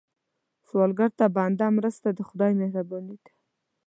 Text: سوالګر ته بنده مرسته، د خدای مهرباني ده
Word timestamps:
سوالګر 0.67 1.09
ته 1.19 1.25
بنده 1.35 1.67
مرسته، 1.77 2.07
د 2.13 2.19
خدای 2.27 2.51
مهرباني 2.61 3.15
ده 3.23 3.31